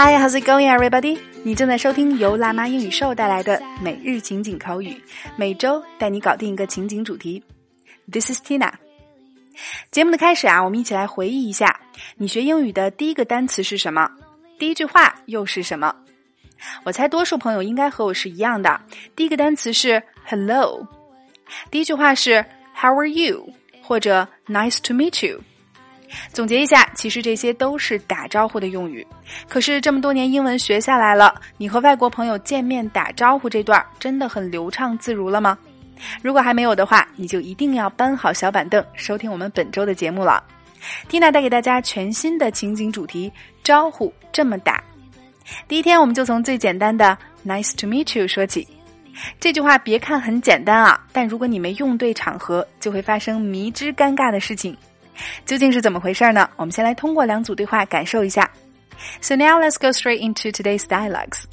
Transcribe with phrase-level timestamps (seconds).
[0.00, 1.18] Hi, how's it going, everybody?
[1.42, 4.94] 你正在收听由辣妈英语秀带来的每日情景口语，
[5.36, 7.42] 每周带你搞定一个情景主题。
[8.08, 8.74] This is Tina。
[9.90, 11.80] 节目的开始啊，我们一起来回忆一下，
[12.16, 14.08] 你学英语的第一个单词是什么？
[14.56, 15.92] 第一句话又是什么？
[16.84, 18.80] 我猜多数朋友应该和我是一样的，
[19.16, 20.86] 第一个单词是 hello，
[21.72, 23.52] 第一句话是 How are you？
[23.82, 25.40] 或者 Nice to meet you。
[26.32, 29.06] 总结一下，其实这些都是打招呼的用语。
[29.48, 35.58] 可是这么多年英文学下来了，你和外国朋友见面打招呼这段真的很流畅自如了吗？
[36.22, 40.42] 如果还没有的话，你就一定要搬好小板凳，收听我们本周的节目了。
[41.10, 43.32] Tina 带给大家全新的情景主题：
[43.64, 44.82] 招呼这么打。
[45.66, 48.66] 第一天，我们就从最简单的 Nice to meet you 说起。
[49.40, 54.76] 这句话别看很简单啊，但如果你没用对场合，就会发生迷之尴尬的事情。
[55.45, 56.49] 究竟是怎么回事呢？
[56.55, 58.49] 我们先来通过两组对话感受一下。
[59.21, 61.45] So now let's go straight into today's dialogues.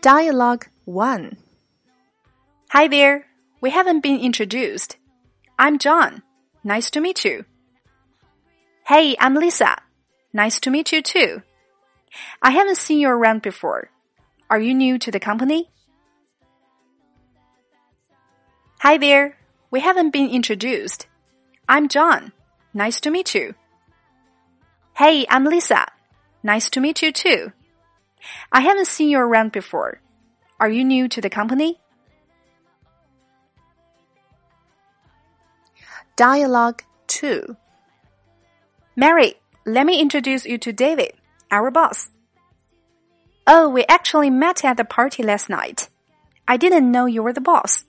[0.00, 1.36] Dialogue 1
[2.70, 3.26] Hi there.
[3.60, 4.96] We haven't been introduced.
[5.58, 6.22] I'm John.
[6.64, 7.44] Nice to meet you.
[8.84, 9.76] Hey, I'm Lisa.
[10.32, 11.42] Nice to meet you too.
[12.42, 13.90] I haven't seen you around before.
[14.50, 15.70] Are you new to the company?
[18.80, 19.36] Hi there.
[19.69, 21.07] We haven't been introduced.
[21.67, 22.31] I'm John.
[22.73, 23.53] Nice to meet you.
[24.95, 25.85] Hey, I'm Lisa.
[26.41, 27.51] Nice to meet you too.
[28.51, 29.99] I haven't seen you around before.
[30.59, 31.79] Are you new to the company?
[36.15, 37.57] Dialogue 2
[38.95, 41.11] Mary, let me introduce you to David,
[41.51, 42.09] our boss.
[43.45, 45.89] Oh, we actually met at the party last night.
[46.47, 47.83] I didn't know you were the boss.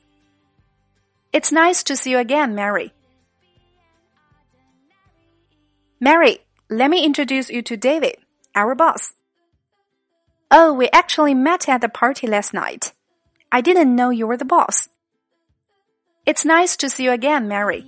[1.37, 2.93] It's nice to see you again, Mary.
[5.99, 8.17] Mary, let me introduce you to David,
[8.53, 9.13] our boss.
[10.51, 12.93] Oh, we actually met at the party last night.
[13.51, 14.89] I didn't know you were the boss.
[16.25, 17.83] It's nice to see you again, Mary.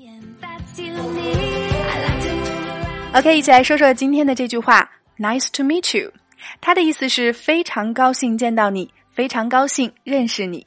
[3.13, 6.11] OK，一起来说说今天的这句话，Nice to meet you。
[6.59, 10.66] 它的意思是非常高兴见到你， 非常高兴认识你。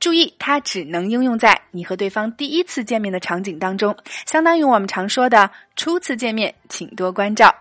[0.00, 3.96] 注意，它只能应用在你和对方第一次见面的场景当中，
[4.26, 7.54] 相当于我们常说的初次见面，请多关照。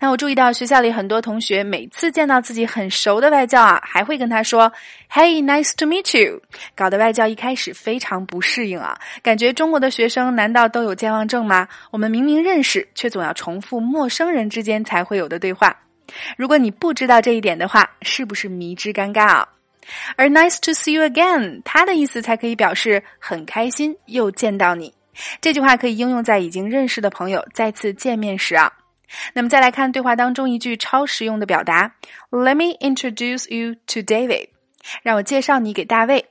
[0.00, 4.72] 那我注意到学校里很多同学每次见到自己很熟的外教啊，还会跟他说
[5.12, 6.40] “Hey, nice to meet you”，
[6.74, 11.68] 搞得外教一开始非常不适应啊，感觉中国的学生难道都有健忘症吗？
[11.90, 15.76] 我们明明认识，却总要重复陌生人之间才会有的对话。
[16.38, 19.48] 如果你不知道这一点的话，是不是迷之尴尬啊？
[20.16, 24.92] 而 nice to see you again，它的意思才可以表示很开心又见到你。
[25.40, 28.72] 这句话可以应用在已经认识的朋友再次见面时啊。
[29.32, 31.94] 那么再来看对话当中一句超实用的表达
[32.30, 34.48] ：Let me introduce you to David。
[35.02, 36.26] 让我介绍你给大卫。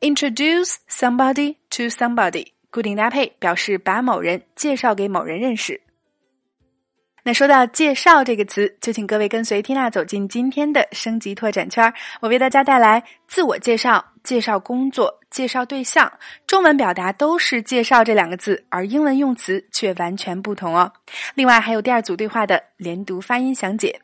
[0.00, 5.80] Introduce somebody to somebody，固定搭配表示把某人介绍给某人认识。
[7.30, 11.94] 那说到介绍这个词，就请各位跟随缇娜走进今天的升级拓展圈。
[12.20, 16.12] 我为大家带来自我介绍、介绍工作、介绍对象。
[16.44, 20.92] 中文表达都是“介绍”这两个字，而英文用词却完全不同哦。
[21.36, 23.96] 另外还有第二组对话的连读发音详解。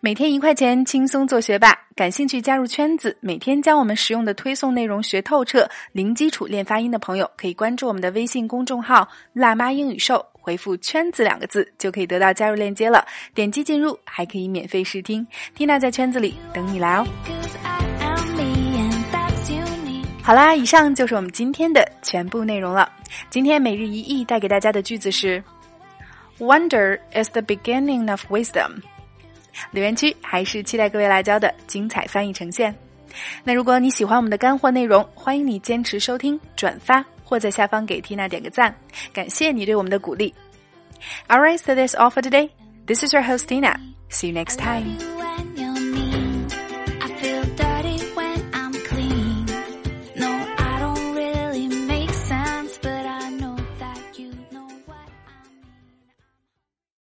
[0.00, 1.78] 每天一块钱，轻松做学霸。
[1.94, 10.24] 感兴趣加入圈子，每天将我们实用的推送内容学透彻，零基础练发音的朋友可以关注我们的微信公众号“辣妈英语秀”。
[10.42, 15.24] 回复“圈子”两个字就可以得到加入链接了，点击进入还可以免费试听。
[15.54, 17.06] 缇娜在圈子里等你来哦。
[20.20, 22.90] 好啦，以上就是我们今天的全部内容了。
[23.30, 25.42] 今天每日一译带给大家的句子是
[26.40, 28.82] ：“Wonder is the beginning of wisdom。”
[29.70, 32.74] 留言区还是期待各位辣椒的精彩翻译呈现。
[33.44, 37.04] 那如果你喜欢我们的干货内容，欢迎你坚持收听、转发。
[37.24, 38.74] 或在下方给 Tina 点个赞，
[39.10, 40.34] 感谢你对我们的鼓励。
[41.30, 42.54] Alright, so that's all for today.
[42.86, 43.78] This is your host Tina.
[44.08, 44.98] See you next time.